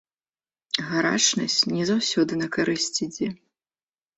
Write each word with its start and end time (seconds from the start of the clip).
Гарачнасць 0.87 1.59
не 1.75 1.83
заўсёды 1.91 2.41
на 2.43 2.47
карысць 2.57 2.91
ідзе. 3.09 3.27